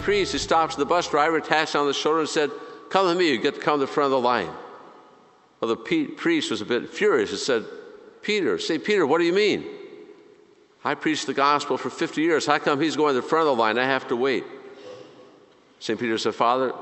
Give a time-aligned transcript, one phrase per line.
[0.00, 2.50] Priest, he stops the bus driver, taps on the shoulder, and said,
[2.90, 4.50] Come with me, you get to come to the front of the line.
[5.60, 7.64] Well, the priest was a bit furious and said,
[8.22, 9.64] Peter, say, Peter, what do you mean?
[10.82, 12.46] I preached the gospel for 50 years.
[12.46, 13.78] How come he's going to the front of the line?
[13.78, 14.44] I have to wait.
[15.78, 15.98] St.
[15.98, 16.72] Peter said, Father,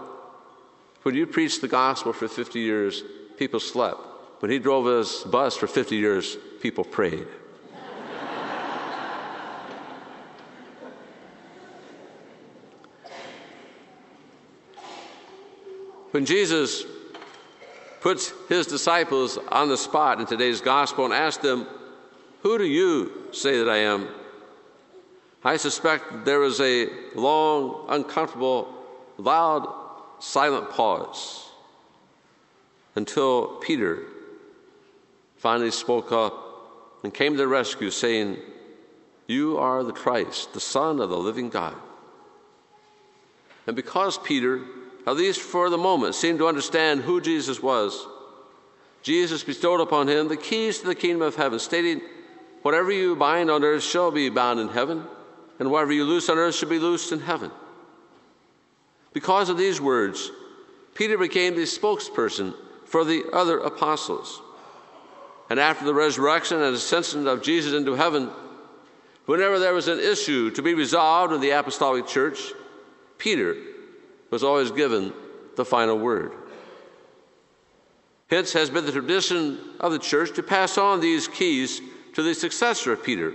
[1.03, 3.03] when you preached the gospel for 50 years,
[3.37, 4.01] people slept.
[4.41, 7.27] When he drove his bus for 50 years, people prayed.
[16.19, 16.85] When Jesus
[18.01, 21.65] puts his disciples on the spot in today's gospel and asks them,
[22.43, 24.09] Who do you say that I am?
[25.45, 28.67] I suspect there was a long, uncomfortable,
[29.17, 29.73] loud,
[30.19, 31.53] silent pause
[32.97, 34.03] until Peter
[35.37, 38.39] finally spoke up and came to the rescue, saying,
[39.29, 41.77] You are the Christ, the Son of the living God.
[43.69, 44.65] And because Peter
[45.09, 48.07] at least for the moment, seemed to understand who Jesus was.
[49.01, 52.03] Jesus bestowed upon him the keys to the kingdom of heaven, stating,
[52.61, 55.05] Whatever you bind on earth shall be bound in heaven,
[55.59, 57.51] and whatever you loose on earth shall be loosed in heaven.
[59.15, 60.31] Because of these words,
[60.95, 64.43] Peter became the spokesperson for the other apostles.
[65.49, 68.29] And after the resurrection and ascension of Jesus into heaven,
[69.25, 72.53] whenever there was an issue to be resolved in the apostolic church,
[73.17, 73.57] Peter
[74.31, 75.13] was always given
[75.57, 76.33] the final word.
[78.29, 81.81] Hence has been the tradition of the church to pass on these keys
[82.15, 83.33] to the successor of Peter,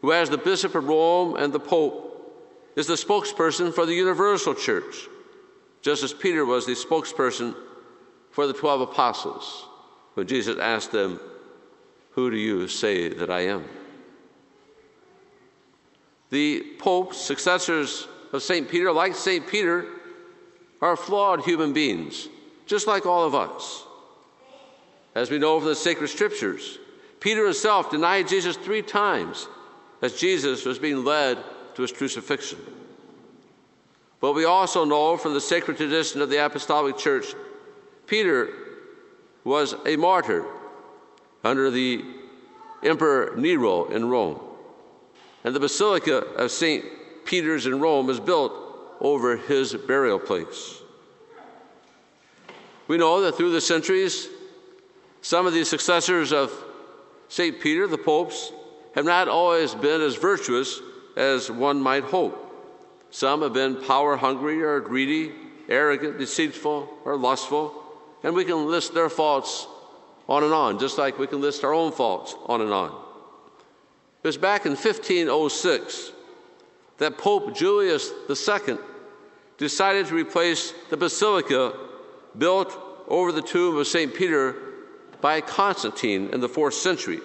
[0.00, 2.10] who, as the Bishop of Rome and the Pope,
[2.76, 5.08] is the spokesperson for the universal church,
[5.82, 7.54] just as Peter was the spokesperson
[8.32, 9.68] for the 12 apostles
[10.14, 11.20] when Jesus asked them,
[12.12, 13.64] Who do you say that I am?
[16.30, 18.68] The Pope's successors of St.
[18.68, 19.46] Peter, like St.
[19.46, 19.86] Peter,
[20.84, 22.28] are flawed human beings,
[22.66, 23.86] just like all of us.
[25.14, 26.78] As we know from the sacred scriptures,
[27.20, 29.48] Peter himself denied Jesus three times
[30.02, 31.38] as Jesus was being led
[31.74, 32.58] to his crucifixion.
[34.20, 37.34] But we also know from the sacred tradition of the Apostolic Church,
[38.06, 38.50] Peter
[39.42, 40.44] was a martyr
[41.42, 42.04] under the
[42.82, 44.38] Emperor Nero in Rome.
[45.44, 46.84] And the Basilica of St.
[47.24, 48.63] Peter's in Rome is built
[49.04, 50.80] over his burial place.
[52.88, 54.28] We know that through the centuries,
[55.20, 56.50] some of the successors of
[57.28, 57.60] St.
[57.60, 58.50] Peter, the popes,
[58.94, 60.80] have not always been as virtuous
[61.16, 62.40] as one might hope.
[63.10, 65.32] Some have been power hungry or greedy,
[65.68, 67.74] arrogant, deceitful, or lustful,
[68.22, 69.66] and we can list their faults
[70.28, 72.88] on and on, just like we can list our own faults on and on.
[72.88, 76.12] It was back in 1506
[76.98, 78.78] that Pope Julius II
[79.58, 81.74] decided to replace the basilica
[82.36, 82.76] built
[83.08, 84.14] over the tomb of St.
[84.14, 84.56] Peter
[85.20, 87.20] by Constantine in the fourth century.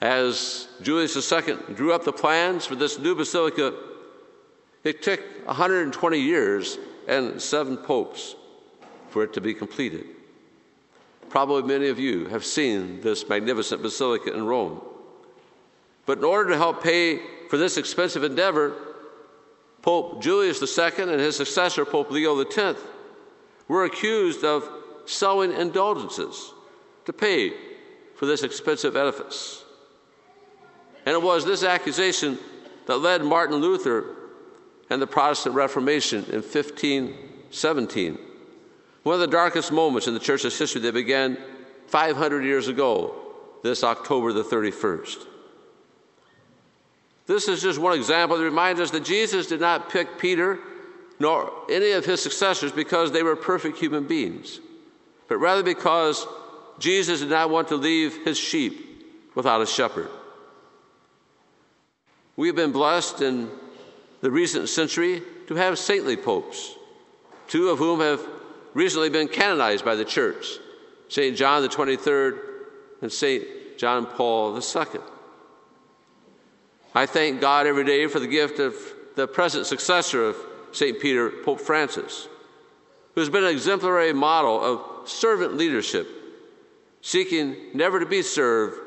[0.00, 3.74] As Julius II drew up the plans for this new basilica,
[4.84, 6.78] it took 120 years
[7.08, 8.34] and seven popes
[9.08, 10.04] for it to be completed.
[11.28, 14.80] Probably many of you have seen this magnificent basilica in Rome.
[16.04, 18.74] But in order to help pay for this expensive endeavor,
[19.86, 22.80] Pope Julius II and his successor, Pope Leo X,
[23.68, 24.68] were accused of
[25.04, 26.52] selling indulgences
[27.04, 27.52] to pay
[28.16, 29.62] for this expensive edifice.
[31.06, 32.36] And it was this accusation
[32.86, 34.16] that led Martin Luther
[34.90, 38.18] and the Protestant Reformation in 1517.
[39.04, 41.38] One of the darkest moments in the church's history that began
[41.86, 43.14] 500 years ago,
[43.62, 45.26] this October the 31st.
[47.26, 50.58] This is just one example that reminds us that Jesus did not pick Peter
[51.18, 54.60] nor any of his successors because they were perfect human beings,
[55.28, 56.26] but rather because
[56.78, 60.10] Jesus did not want to leave his sheep without a shepherd.
[62.36, 63.50] We have been blessed in
[64.20, 66.74] the recent century to have saintly popes,
[67.48, 68.20] two of whom have
[68.74, 70.46] recently been canonized by the church
[71.08, 71.36] St.
[71.36, 72.40] John the 23rd
[73.00, 73.78] and St.
[73.78, 75.00] John Paul II.
[76.96, 78.74] I thank God every day for the gift of
[79.16, 80.36] the present successor of
[80.72, 80.98] St.
[80.98, 82.26] Peter, Pope Francis,
[83.14, 86.08] who's been an exemplary model of servant leadership,
[87.02, 88.78] seeking never to be served,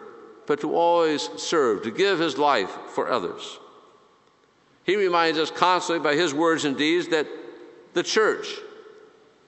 [0.47, 3.59] but to always serve, to give his life for others.
[4.85, 7.27] He reminds us constantly by his words and deeds that
[7.93, 8.47] the church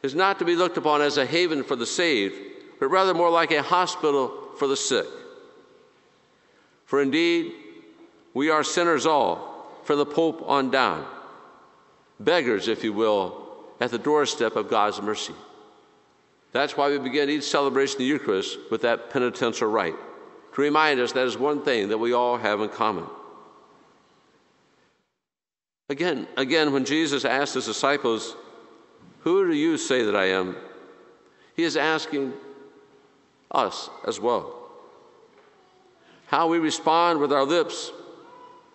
[0.03, 2.35] is not to be looked upon as a haven for the saved,
[2.79, 5.07] but rather more like a hospital for the sick.
[6.85, 7.53] For indeed,
[8.33, 11.05] we are sinners all, from the Pope on down,
[12.19, 13.47] beggars, if you will,
[13.79, 15.33] at the doorstep of God's mercy.
[16.51, 19.95] That's why we begin each celebration of the Eucharist with that penitential rite,
[20.53, 23.05] to remind us that is one thing that we all have in common.
[25.89, 28.35] Again, again, when Jesus asked his disciples,
[29.21, 30.55] Who do you say that I am?
[31.55, 32.33] He is asking
[33.49, 34.57] us as well.
[36.27, 37.91] How we respond with our lips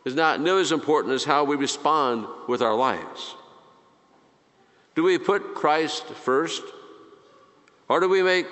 [0.06, 3.34] is not nearly as important as how we respond with our lives.
[4.94, 6.62] Do we put Christ first?
[7.88, 8.46] Or do we make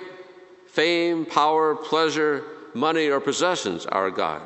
[0.67, 2.43] fame, power, pleasure,
[2.73, 4.45] money, or possessions our God?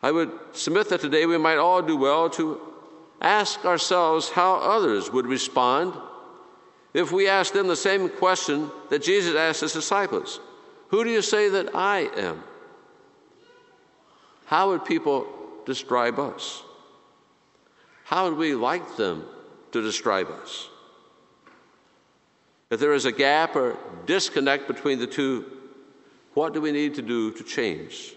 [0.00, 2.60] I would submit that today we might all do well to
[3.20, 5.94] ask ourselves how others would respond
[6.94, 10.38] if we asked them the same question that Jesus asked his disciples
[10.88, 12.44] Who do you say that I am?
[14.46, 15.26] How would people
[15.64, 16.62] describe us?
[18.04, 19.24] How would we like them
[19.72, 20.68] to describe us?
[22.70, 25.44] If there is a gap or disconnect between the two,
[26.34, 28.14] what do we need to do to change?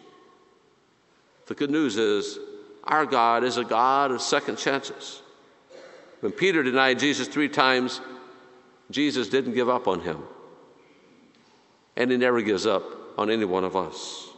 [1.48, 2.40] The good news is
[2.84, 5.22] our God is a God of second chances.
[6.22, 8.02] When Peter denied Jesus three times,
[8.90, 10.24] Jesus didn't give up on him.
[11.96, 12.84] And he never gives up
[13.18, 14.30] on any one of us.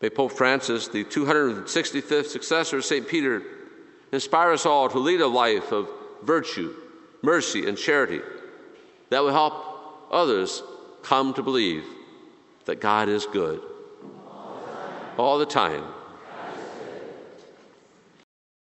[0.00, 3.08] May Pope Francis, the 265th successor of St.
[3.08, 3.42] Peter,
[4.12, 5.88] inspire us all to lead a life of
[6.22, 6.74] virtue,
[7.22, 8.20] mercy, and charity
[9.10, 9.54] that will help
[10.10, 10.62] others
[11.02, 11.84] come to believe
[12.66, 13.60] that God is good
[14.28, 15.14] all the time.
[15.18, 15.95] All the time